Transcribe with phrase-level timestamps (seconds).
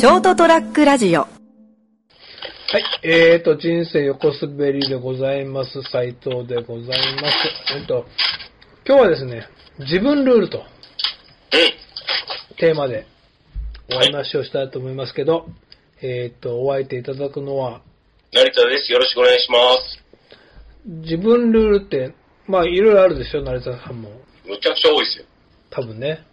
[0.00, 1.30] ショートトラックラジオはい。
[3.02, 5.82] えーと、人生横滑りでございます。
[5.82, 7.74] 斉藤でございます。
[7.78, 8.06] えっと、
[8.86, 9.46] 今日はですね、
[9.78, 10.64] 自分ルールと、
[12.56, 13.04] テーマで
[13.94, 15.44] お話をしたいと思いますけど、
[16.00, 17.82] えっと、お相手いただくのは、
[18.32, 18.90] 成田です。
[18.90, 20.02] よろしくお願いします。
[20.86, 22.14] 自分ルールって、
[22.46, 24.08] まあ、いろいろあるでしょ、成田さんも。
[24.46, 25.24] むちゃくちゃ多いですよ。
[25.68, 26.24] 多分ね。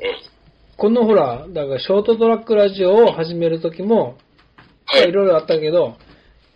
[0.00, 0.39] うん。
[0.80, 4.16] このほら、だからショートトラックラジオを始めるときも、
[4.86, 5.10] まあはい。
[5.10, 5.98] いろいろあったけど、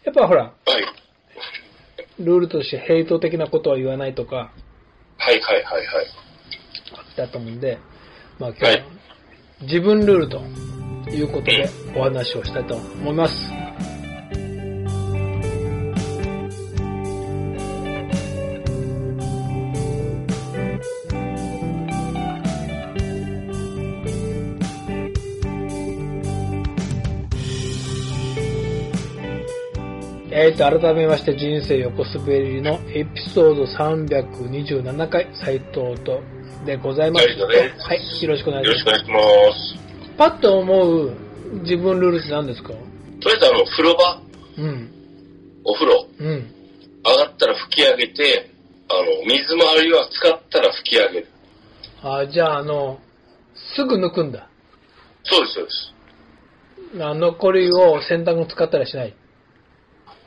[0.02, 2.23] やっぱほら、はい。
[2.24, 4.50] ルールとしてヘイト的なことは言わないとか、
[5.19, 6.06] はいはいはいはい。
[7.19, 7.78] だと思うんで、
[8.38, 8.84] まあ今日ははい
[9.60, 10.41] 自分ルールと
[11.11, 13.63] いうことでお話をしたいと思います。
[30.36, 36.20] えーと、改めまして人生横滑りのエピソード327回、斉藤と
[36.66, 37.27] でございます。
[37.28, 37.32] は
[37.94, 39.12] い、よろしくお願いよろしますしくお。
[39.12, 40.16] 願いします。
[40.18, 41.12] パッと思う
[41.62, 42.70] 自分ルールって何ですか？
[42.70, 42.74] と
[43.28, 44.20] りあえずあの、風呂場、
[44.58, 44.90] うん。
[45.64, 46.27] お風呂、うん。
[47.06, 48.50] 上がったら拭き上げて、
[48.90, 51.28] あの、水回りは使ったら拭き上げる。
[52.02, 52.98] あ、じゃあ、あの、
[53.77, 54.48] すぐ抜くんだ。
[55.22, 55.94] そうですそうです。
[57.05, 59.14] あ残りを洗濯に使ったりしない？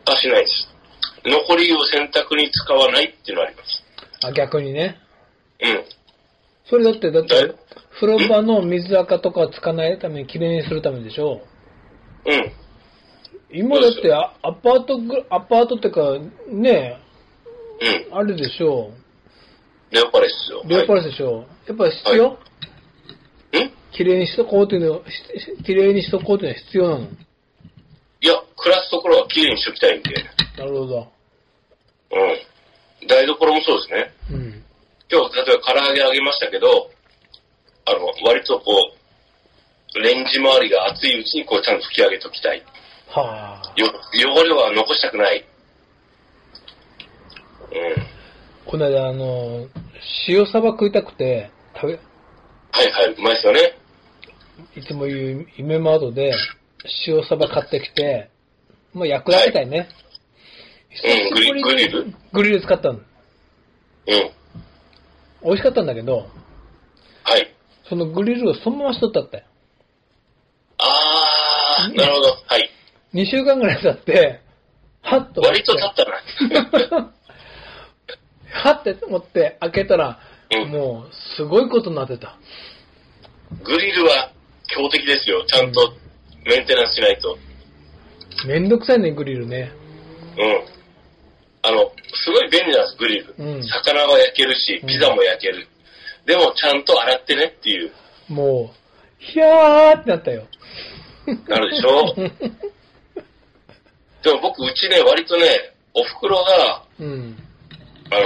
[0.07, 0.69] あ、しないです。
[1.25, 3.83] 残りを洗濯に使わないっていうのはあります。
[4.23, 4.97] あ、逆にね。
[5.61, 5.83] うん。
[6.69, 7.55] それだって、だってはい、
[7.99, 11.41] 風呂場の水垢とかつかないために、きれいにするためでしょ
[12.25, 12.51] うん。
[13.49, 16.17] 今だってアアパートぐ、アパートってか、
[16.49, 16.99] ね
[18.09, 18.17] うん。
[18.17, 18.91] あれでしょ
[19.91, 20.63] レオパレスよ。
[20.67, 22.37] レオパレレスでしょやっぱり必要、は
[23.53, 23.71] い、ん？
[23.93, 25.01] きれいにしとこうっていうの、
[25.63, 27.07] きれいにしとこうっていうのは必要なの？
[28.21, 30.13] いや、暮らすところは綺麗にしときたいんで。
[30.57, 31.11] なるほど。
[32.11, 33.07] うん。
[33.07, 34.13] 台所もそうですね。
[34.31, 34.63] うん。
[35.11, 36.89] 今日、例えば唐揚げ揚げましたけど、
[37.85, 38.91] あの、割とこ
[39.95, 42.63] う、レンジ周りが熱いうちにこうちゃんと拭き上げときたい。
[43.09, 43.73] はあ。
[43.79, 45.45] よ、汚れは残したくない。
[47.71, 48.07] うん。
[48.65, 49.67] この間、あの、
[50.27, 53.77] 塩サバ食いたくて、食べ、はいはい、うまいですよね。
[54.75, 56.33] いつも言う夢マートで、
[57.07, 58.29] 塩サバ買ってきて、
[58.93, 59.89] まあ焼くだけだよね。
[61.03, 62.13] うんグリグリル？
[62.33, 62.93] グリル使ったの。
[62.93, 63.01] うん。
[65.43, 66.27] 美味しかったんだけど、
[67.23, 67.53] はい。
[67.89, 69.43] そのグリルをそのまましとったったよ。
[70.79, 72.27] あー、なるほど。
[72.47, 72.69] はい。
[73.13, 74.41] 2週間ぐらい経って、
[75.01, 75.41] はっと。
[75.41, 76.05] 割と経った
[76.89, 77.13] な。
[78.49, 82.37] はって思って開けたら、うんもう、すごいことになってた。
[83.63, 84.31] グリルは
[84.67, 85.45] 強敵ですよ。
[85.45, 85.93] ちゃんと
[86.47, 87.37] メンテナンスしないと。
[88.45, 89.71] めんどくさいね、グリルね。
[90.37, 90.63] うん。
[91.63, 93.35] あの、すごい便利なんです、グリル。
[93.37, 95.67] うん魚は焼けるし、ピザも焼ける。
[96.25, 97.91] でも、ちゃんと洗ってねっていう、
[98.29, 98.77] もう、
[99.23, 100.47] ひゃーってなったよ。
[101.47, 102.13] なるでしょ？
[104.23, 107.37] でも僕、うちね、割とね、お袋が、うん。
[108.11, 108.25] あの、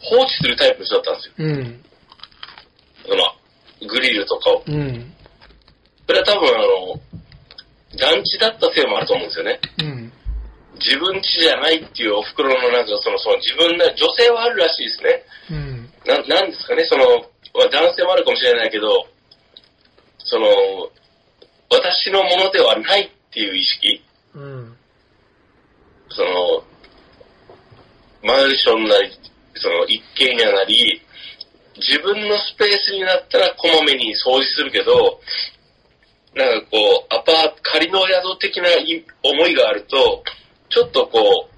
[0.00, 1.32] 放置するタイプの人だったんですよ。
[1.38, 1.84] うん。
[3.06, 3.34] その、
[3.88, 4.62] グリルとかを。
[4.66, 5.12] うん。
[6.06, 7.00] それは多分、あの、
[7.96, 9.60] 団地だったせいもあると思うんですよね。
[9.78, 10.12] うん。
[10.78, 15.22] 自分家じゃないっていうお袋のなんかその、その自分で、女性はあるらしいですね。
[15.50, 15.90] うん。
[16.04, 17.04] ななんですかね、その、
[17.54, 19.06] まあ男性もあるかもしれないけど、
[20.18, 20.46] その、
[21.70, 24.02] 私のものではないっていう意識、
[24.34, 24.76] うん。
[26.10, 26.64] その、
[28.22, 29.10] マンションなり、
[29.54, 31.00] その一軒家なり、
[31.76, 35.20] 自分のスペースになったらこまめに掃除するけど、
[36.36, 40.22] なんかこう、アパート、仮の宿的ない思いがあると、
[40.68, 41.48] ちょっとこ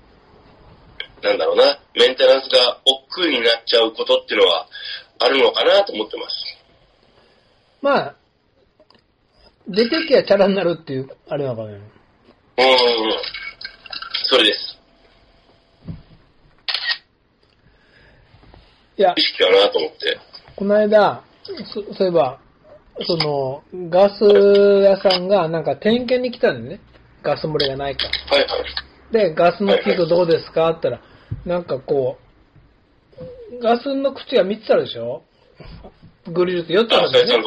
[1.21, 4.69] う、なんだろうな、メンテナンスが億劫になっちゃうことっていうのは
[5.19, 6.37] あるのかなと思ってます。
[7.83, 8.15] まあ、
[9.66, 11.72] 出てきゃチャラになるっていう、あれなのかね。
[11.72, 12.69] うーん、
[14.30, 14.78] それです。
[18.97, 20.19] いや意、識かなと思って。
[20.54, 21.25] この間、
[21.72, 22.39] そそういえば、
[23.06, 26.80] その、ガス屋さんがなんか点検に来たんだよね。
[27.22, 28.06] ガス漏れがないか。
[28.30, 29.12] はいはい。
[29.12, 30.71] で、ガスの器具どうですか？
[30.71, 31.03] って言った
[31.47, 32.18] ら、なんかこ
[33.50, 35.22] う、ガスの口が3つあるでしょ？
[36.33, 37.45] グリルって4つああ、るんだよね。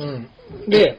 [0.00, 0.70] うん。
[0.70, 0.98] で、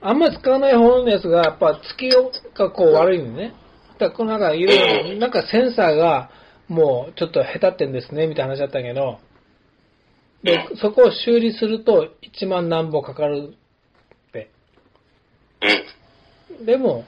[0.00, 2.08] あんま使わない方のやつが、やっぱ、月
[2.54, 3.54] がこう悪いのね。
[3.98, 6.30] だからこのなんか、いろいろ、なんかセンサーが、
[6.66, 9.18] もう、ちょっと下手ってんですね、みたいな話だったけど、
[10.42, 13.54] で、そこを修理すると、1万何本かかる
[14.28, 14.50] って。
[16.58, 16.66] うん。
[16.66, 17.04] でも、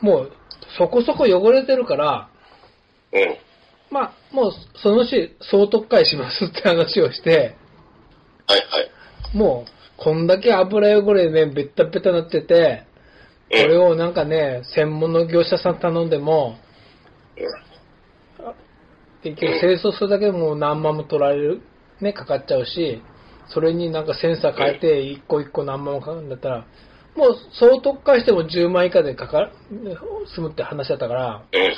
[0.00, 0.32] もう、
[0.78, 2.28] そこそこ汚れてるから、
[3.12, 3.36] うん。
[3.90, 4.52] まあ、もう、
[4.82, 7.56] その日、総特会しますって話をして、
[8.46, 8.80] はいは
[9.32, 9.36] い。
[9.36, 12.84] もう、こんだけ油汚れね、ベッタベタなってて、
[13.50, 16.56] こうんれをなんかね、専門の業者さん頼んでも、
[19.22, 21.62] 結局清掃するだけでもう何万も取られる、
[22.04, 23.02] ね、かかっちゃうし、
[23.48, 26.66] それになんかセンサー変えて一個一個何万もかかるんだったら、
[27.16, 29.52] もう総特化しても10万以下でかかる、
[30.34, 31.60] 済むって話だったから、うん。
[31.60, 31.74] うん。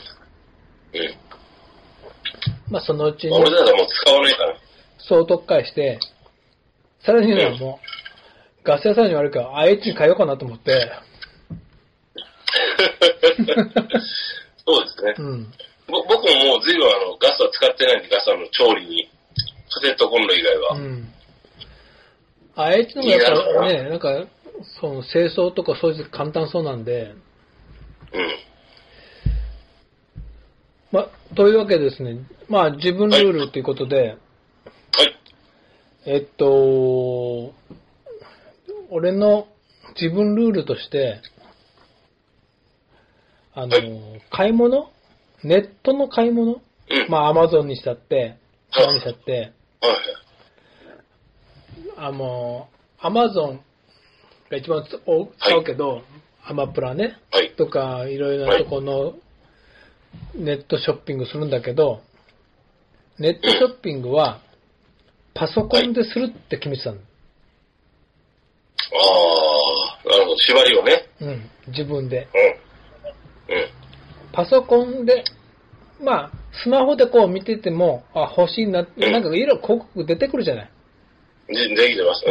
[2.71, 4.55] まあそのうちに俺らでもう使わないから。
[4.99, 5.99] 総特化して、
[7.05, 7.81] さらにはも
[8.63, 10.91] う、ガス屋さんに言われるから、IH に変えようかなと思って、
[14.67, 15.15] そうですね。
[15.19, 15.53] うん。
[15.87, 19.09] ぼ僕ももう随分あの、ガスは使ってないんで、ガスあの調理に。
[19.77, 20.77] カセットコンロ以外は。
[20.77, 21.09] うん。
[22.57, 23.21] IH のもやっ
[23.59, 24.27] ぱね、なんか、
[24.81, 27.15] その清掃とか掃除簡単そうなんで、
[28.13, 28.37] うん。
[30.93, 34.19] ま、というわけでですね、まあ自分ルールということで、はい。
[36.07, 37.53] えっと、
[38.91, 39.49] 俺の
[40.01, 41.21] 自分ルールとして、
[43.53, 44.91] あの、はい買い物？
[45.45, 46.53] ネットの買い物？
[46.53, 46.61] うん。
[47.11, 48.39] まあアマゾンにしたって、
[48.71, 49.53] はい何にしたって、はい。
[51.97, 52.69] あの、
[52.99, 53.61] アマゾン
[54.51, 54.97] が一番使
[55.57, 56.03] うけど、
[56.45, 57.55] アマプラね、はい。
[57.57, 59.15] とか、いろいろなとこの
[60.35, 62.03] ネットショッピングするんだけど、
[63.19, 64.41] ネットショッピングは
[65.35, 66.97] パソコンでするって決めてたの。
[66.97, 67.01] あ
[70.05, 70.37] あ、なるほど。
[70.39, 71.09] 縛りをね。
[71.21, 72.29] うん、自分で。
[73.49, 73.57] うん。
[73.57, 73.69] うん。
[74.33, 75.25] パソコンで、
[76.01, 76.33] まあ、
[76.63, 80.71] スマホでこう見てても、あ、欲しいな、うんなんかいろいろ広告出てくるじゃない。
[81.49, 82.25] で、できてます。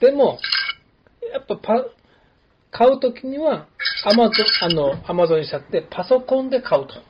[0.00, 0.38] でも、
[1.32, 1.84] やっぱパ、
[2.70, 3.66] 買うときには、
[4.04, 6.94] アマゾン、あの、アマゾンにしたって、パソコンで買うと。
[6.94, 7.00] は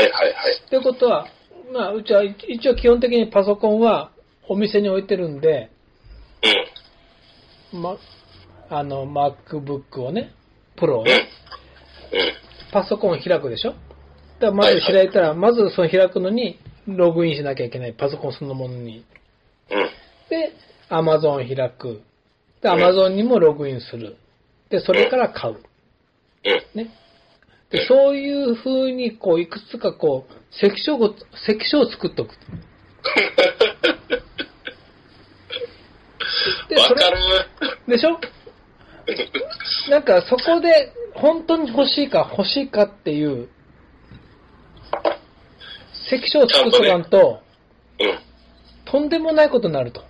[0.00, 0.68] いはいはい。
[0.70, 1.26] ということは、
[1.72, 4.10] まあ、うちは一一応基本的にパソコンは
[4.48, 5.70] お店に置いてるんで、
[7.72, 7.82] うん。
[7.82, 7.96] ま、
[8.70, 10.32] あの、MacBook をね、
[10.76, 11.06] プロをうん。
[11.06, 11.28] ね、
[12.12, 12.16] う
[12.70, 12.72] ん。
[12.72, 13.74] パソコンを開くでしょ
[14.44, 17.92] だまず開いたら、まずその開くのに、ログインしなきゃいけない。
[17.94, 19.04] パソコンそのものに。
[19.70, 19.90] うん。
[20.28, 20.52] で、
[20.90, 22.02] Amazon 開く。
[22.62, 24.16] で、うん Amazon にもログインする。
[24.70, 25.54] で、それから買う。
[25.54, 25.60] うん。
[26.74, 26.90] ね。
[27.70, 31.14] で、そういう風に、こう、いくつかこう、関所を、
[31.46, 32.30] 関所を作っとく。
[36.68, 37.16] で、それ、わかる。
[37.88, 38.18] でしょ？
[39.90, 43.48] なんかそこで、本当に欲しいか欲しいかっていう、
[46.08, 47.40] 関所を作っとかんと、
[48.00, 48.18] うん。
[48.84, 50.04] とんでもないことになると。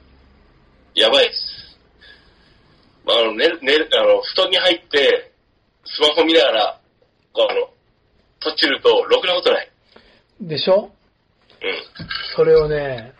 [0.94, 1.78] やばいです。
[3.04, 5.32] まあ、あの、寝る、寝る、あの、布団に入って、
[5.84, 6.80] スマホ見ながら、
[7.32, 7.68] こう、あの、
[8.40, 9.70] とっちると、ろくなことない。
[10.40, 10.90] でしょ？
[11.62, 12.08] うん。
[12.36, 13.12] それをね、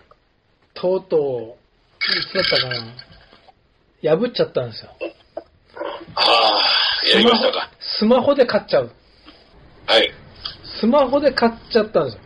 [0.74, 1.56] とうとう、
[2.00, 4.16] いつだったかな。
[4.16, 4.90] 破っちゃったんですよ。
[6.14, 7.70] ああ、やりましたか。
[7.98, 8.92] スマホで買っちゃう。
[9.86, 10.12] はい。
[10.80, 12.20] スマホで買っちゃったんですよ。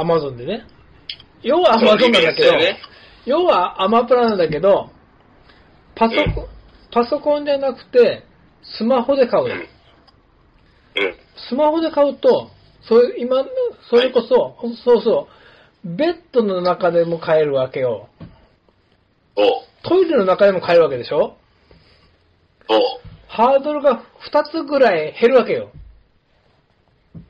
[0.00, 0.66] アマゾンでね。
[1.42, 2.78] 要はアマゾンなんだけど、ね
[3.26, 4.90] 要はアマプラなんだけど、
[5.94, 6.58] パソコン、うん
[6.90, 8.24] パソコンじゃなくて、
[8.78, 9.46] スマホで買う。
[11.48, 12.50] スマホで買うと、
[12.82, 13.44] そういう、今、
[13.90, 15.28] それこそ、そうそ
[15.84, 18.08] う、ベッドの中でも買えるわけよ。
[19.82, 21.36] トイレの中でも買えるわけでしょ。
[23.28, 24.02] ハードルが
[24.32, 25.70] 2つぐらい減るわけよ。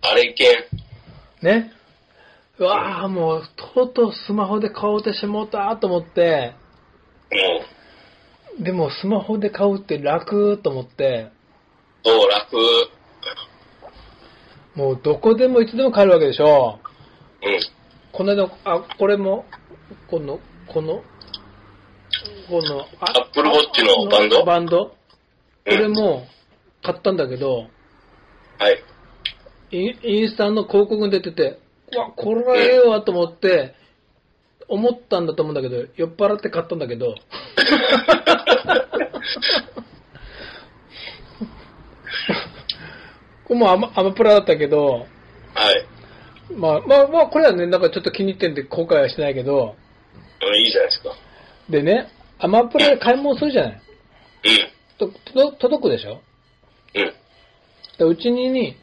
[0.01, 0.57] あれいけん。
[1.43, 1.73] ね。
[2.61, 3.43] うわあもう、
[3.75, 6.55] とうとうスマホで買おうてしもうたと思って、
[8.59, 11.31] もでもスマホで買うって楽と思って、
[12.05, 12.57] う、そう、楽。
[14.75, 16.81] もうどこでもいつでも買えるわけでしょ。
[17.43, 17.61] うん。
[18.12, 19.45] この間、あ、これも、
[20.09, 21.03] この、この、
[22.49, 24.45] この、あアップルウォッチのバンド？
[24.45, 24.87] バンド？
[24.87, 24.95] こ
[25.67, 26.27] うんれも
[26.83, 27.67] 買ったんだけど、
[28.59, 28.83] はい。
[29.71, 31.59] インインスタの広告に出てて、う
[31.97, 33.75] わ、これはええわと思って、
[34.68, 37.14] 思ったんだと思うんだけど、酔っ払って買ったんだけど、
[43.45, 45.07] これもアマアマプラだったけど、
[45.54, 45.87] はい。
[46.54, 49.75] まあまあまあ、これはね、なんかちょっと気に入ってんで後悔はしてないけど、
[50.42, 51.14] うん、いいじゃないですか。
[51.71, 53.83] でね、アマプラで買い物するじゃない。
[54.99, 56.21] とと届くでしょ？
[56.95, 57.02] うん。
[57.02, 57.12] うん。
[57.99, 58.76] でうちにに、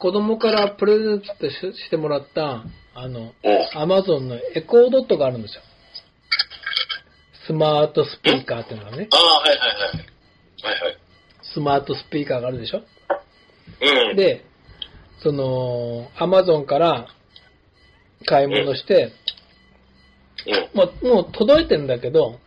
[0.00, 2.64] 子供からプレゼントしてもらった、
[2.94, 3.34] あの。
[3.74, 5.62] アマゾンのエコードットがあるんですよ。
[7.46, 9.08] スマートスピーカーっていうのがね。
[9.12, 10.72] ああ、はいはいはい。
[10.72, 10.98] はいはい。
[11.52, 12.82] スマートスピーカーがあるでしょ？
[14.10, 14.16] うん。
[14.16, 14.46] で、
[15.22, 17.08] その、アマゾンから
[18.24, 19.12] 買い物して、
[20.72, 20.78] うん。
[20.78, 22.38] もうもう届いてんだけど、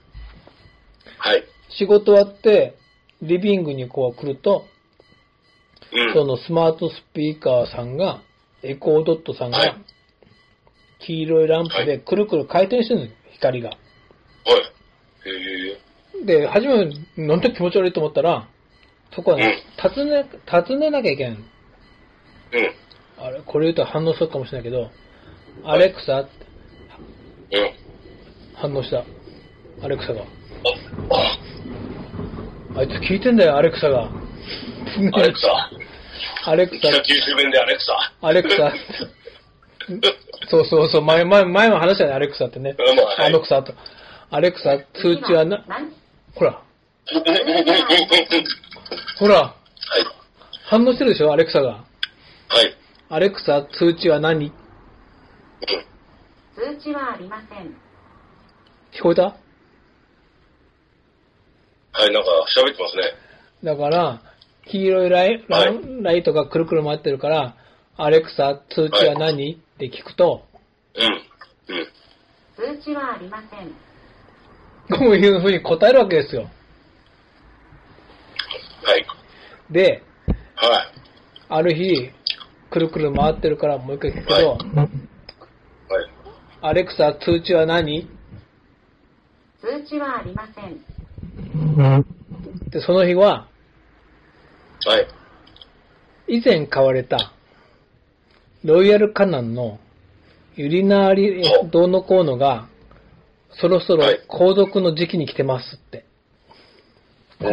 [1.20, 1.44] はい。
[1.70, 2.76] 仕事終わって、
[3.22, 4.73] リビングにこう来ると、うん。
[6.14, 8.22] そのスマートスピーカーさんが、
[8.64, 9.76] エコードットさんがはい、
[11.00, 13.70] 黄色いランプでくるくる回転してるのよ、光が。
[13.70, 13.80] はい。
[16.26, 16.90] で、初め、
[17.28, 18.48] なんて気持ち悪いと思ったら、
[19.16, 21.40] そこはね、尋ね、尋ねなきゃいけないの。
[21.40, 21.46] うん。
[23.26, 24.90] あれ、これ言うと反応するかもしれないけど、
[25.64, 26.32] アレクサって
[27.54, 27.72] うん。
[28.56, 29.06] 反応した。
[29.82, 30.22] アレクサが。
[30.22, 30.26] あ、
[32.76, 34.06] あ、あいつ聞いてんだよ、アレクサが。
[34.06, 34.10] ア
[35.22, 35.70] レクサ。
[36.46, 38.14] アレクサ、北九州弁でアレクサ。
[38.22, 38.74] アレクサ。
[40.50, 42.76] そうそうそう、前、前、前も話したよね、アレクサってね。
[43.18, 43.74] あの草と。
[44.30, 45.92] アレクサ、通知はな、何？
[46.36, 46.62] ほら、
[49.20, 49.54] ほら、はい。
[50.66, 51.70] 反応してるでしょ、アレクサが。
[51.72, 51.84] は
[52.64, 52.76] い。
[53.10, 54.48] アレクサ、通知は何？
[54.48, 54.54] うん。
[56.56, 57.76] 通知はありません。
[58.94, 59.24] 聞こえた？
[59.24, 59.36] は
[62.08, 63.04] い、なんか喋ってますね。
[63.64, 64.20] だから、
[64.66, 67.56] 黄色いライラはいライトがくるくる回ってるから、
[67.98, 70.46] アレクサ、通知は何、って聞くと、
[70.96, 71.04] うん。
[71.04, 72.78] うん。
[72.78, 73.70] 通知はありません。
[74.98, 76.50] こういうふうに答えるわけですよ。
[78.84, 79.06] はい。
[79.72, 80.04] で、
[80.56, 80.88] はい。
[81.50, 82.12] ある日、
[82.72, 84.60] くるくる回ってるからもう一回聞くけど、はい。
[86.62, 88.08] アレクサ、通知は何？
[89.62, 90.80] 通知はありません。
[92.70, 93.50] で、その日は、
[94.86, 95.08] はい。
[96.28, 97.34] 以前買われた、
[98.64, 99.80] ロイヤルカナンの
[100.56, 102.68] ユリナーリおどうのこうのが、
[103.60, 106.06] そろそろはい購読の時期に来てますって。
[107.42, 107.46] お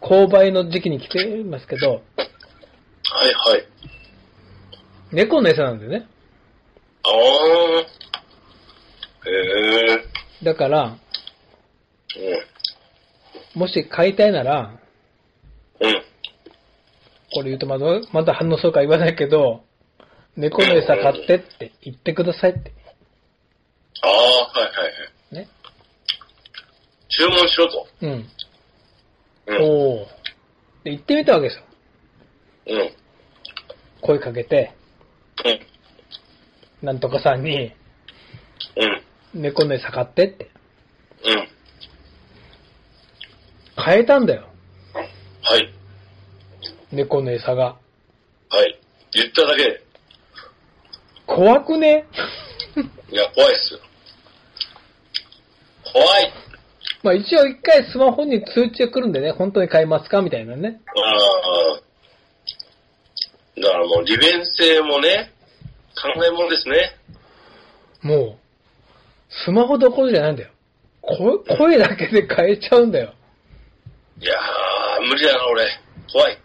[0.00, 3.66] こ購買の時期に来てますけど、はいはい。
[5.12, 6.06] 猫の餌なんだよね。
[7.04, 9.30] あー。
[9.30, 10.44] へえ。
[10.44, 10.96] だから、
[13.54, 14.80] もし買いたいなら、
[15.80, 16.02] うん。
[17.32, 17.40] うん。
[17.40, 19.64] これ言うとまだまだ反応するか言わないけど、
[20.36, 22.72] 猫の餌買ってって言ってくださいって。
[24.02, 24.18] ああ、は
[24.60, 24.90] いはいは
[25.32, 25.34] い。
[25.34, 25.48] ね。
[27.08, 27.86] 注文しろと。
[28.00, 28.10] うん。
[29.46, 29.62] うん。
[29.62, 30.06] おー。
[30.84, 31.64] で、言ってみたわけですよ。
[32.66, 32.92] うん。
[34.00, 34.72] 声かけて、
[35.44, 36.86] うん。
[36.86, 37.72] なんとかさんに、
[39.34, 39.42] うん。
[39.42, 40.50] 猫の餌買ってって。
[41.24, 41.48] うん。
[43.84, 44.48] 変えたんだよ。
[45.42, 45.81] はい。
[46.92, 47.76] 猫の餌が。
[48.50, 48.78] はい。
[49.12, 49.82] 言っただけで。
[51.26, 52.04] 怖くね？
[53.10, 53.80] いや、怖いっす。
[55.92, 56.32] 怖い。
[57.02, 60.80] まあ一応一回スマホに通知が来るんでね、本当に買いますかみたいなね。
[60.86, 60.90] あ
[61.78, 61.80] あ。
[63.60, 65.32] だからもう利便性もね、
[65.94, 66.96] 考えもんですね。
[68.02, 68.38] もう、
[69.44, 70.50] スマホどころじゃないんだよ。
[71.00, 73.14] 声声だけで変えちゃうんだよ。
[74.20, 75.66] いやー、無理だな、俺。
[76.12, 76.38] 怖い。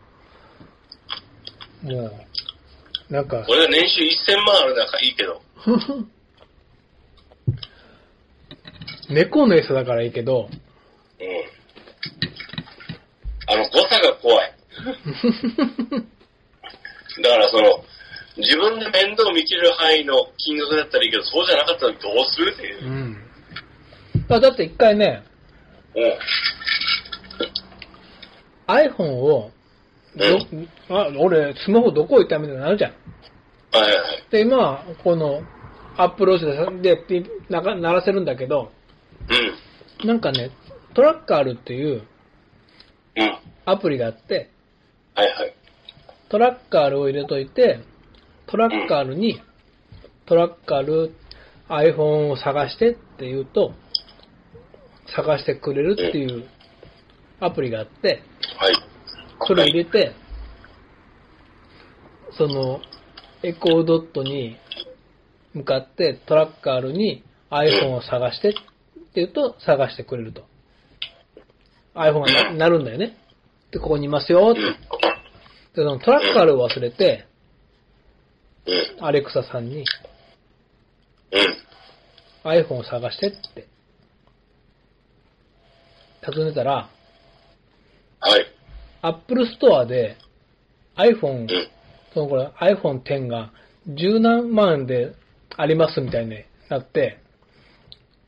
[1.88, 2.12] も
[3.10, 4.02] う、なんか、俺が年収
[4.32, 5.42] 1000万あるならいいけど。
[9.10, 10.50] 猫の餌だからいいけど、
[11.20, 11.28] うん。
[13.48, 14.54] あの、誤差が怖い。
[17.24, 17.86] だからその、
[18.38, 22.90] 自分で面倒見切る範囲の金額だったらいいけど、そうじゃなかったらどうするっていうう。
[22.90, 23.18] ん。
[24.30, 25.24] あだって一回ね、
[25.96, 26.14] うん。
[28.68, 29.52] iPhone を、ど
[30.90, 32.92] あ俺、スマホどこ置いたみたいになるじゃん。
[32.92, 34.32] はいはいはい。
[34.32, 35.42] で、今、この、
[35.98, 38.72] アップローチででピなか鳴らせるんだけど、
[40.02, 40.08] うん。
[40.08, 40.52] なんかね、
[40.94, 42.04] トラッカールっていう
[43.16, 43.22] うん。
[43.24, 44.50] はいアプリがあって、
[45.14, 45.28] はい。
[46.30, 47.82] トラッカールを入れといて、
[48.46, 49.42] トラッカールに、
[50.26, 51.14] トラッカール
[51.68, 53.74] iPhone を探してって言うと、
[55.14, 56.48] 探してくれるっていう
[57.42, 58.24] アプリがあって、
[58.58, 58.74] はい。
[59.46, 60.14] それ入れて、
[62.38, 62.82] その、
[63.44, 64.58] エコードットに
[65.54, 68.60] 向かってトラッカールに iPhone を探してって
[69.16, 70.46] 言うと探してくれると。
[71.94, 73.18] iPhone がなるんだよね。
[73.72, 74.62] で、ここにいますよって。
[74.62, 74.68] で、
[75.76, 77.26] そのトラッカールを忘れて、
[79.00, 79.86] アレクサさんに。
[82.44, 83.68] iPhone を探してって、
[86.26, 86.90] 尋ねたら、
[88.20, 88.57] はい。
[89.08, 90.18] Apple Store で
[90.96, 91.50] iPhone うん。
[92.14, 93.52] そのこれ iPhone X が
[93.88, 95.14] 十何万円で
[95.56, 97.20] ありますみたいになって、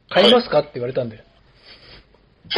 [0.09, 1.23] 買いますかって言われたんだよ。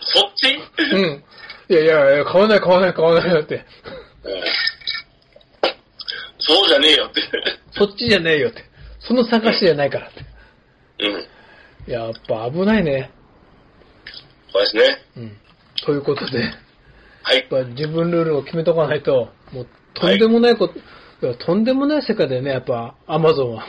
[0.00, 0.58] そっち？
[0.92, 1.24] うん。
[1.68, 3.64] いやいやいや、買わない買わない買わないよって。
[4.24, 4.42] うん
[6.42, 7.20] そうじゃねえよって。
[7.72, 8.64] そっちじゃねえよって。
[8.98, 10.24] その探しじゃないからって。
[11.86, 11.92] うん。
[11.92, 13.10] やっぱ危ないね。
[14.52, 14.98] そうですね。
[15.16, 15.36] うん。
[15.84, 16.50] ということで、や
[17.22, 17.48] はいっ。
[17.48, 20.82] ぱ自分ルールを決めとかないと、もうとんでもないこと、い
[21.22, 23.66] やとんでもない世界だよね、やっぱ、アマゾンは。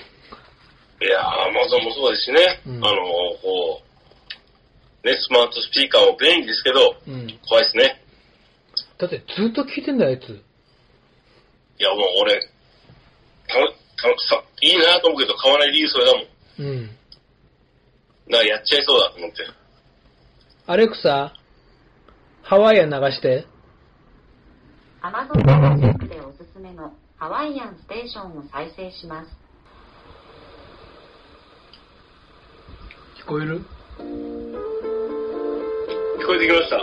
[1.01, 2.61] いやー、アマゾンもそうですしね。
[2.67, 2.97] うんあの、
[3.41, 3.81] こ
[5.03, 7.39] う、ね、スマートスピーカーも便利ですけど、うん。
[7.47, 8.01] 怖いですね。
[8.97, 10.29] だってずっと聞いてんだよ、あいつ。
[10.29, 12.39] いや、もう俺、
[13.47, 16.25] たたさいいなと思うけど買わない理由それだもん。
[16.59, 16.87] うん。
[16.87, 19.37] だからやっちゃいそうだと思って。
[20.71, 21.33] アレクサ、
[22.43, 23.45] ハワイアン流して。
[25.01, 29.27] Amazon Music でおすすめのハワイアンステーションを再生します。
[33.21, 33.59] 聞こえる？
[33.59, 33.63] 聞
[36.25, 36.77] こえてきました。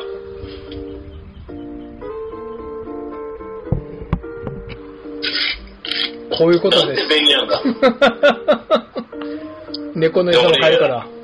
[6.36, 7.08] こういうことです。
[9.98, 11.17] 猫の餌も入るから。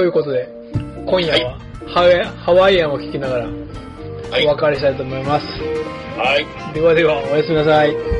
[0.00, 0.48] ということで、
[1.04, 4.46] 今夜はハワイハワイアンを聞きながらはい。
[4.46, 5.46] お別れしたいと思います。
[6.16, 6.72] はい。
[6.72, 8.19] ではでは、おやすみなさい。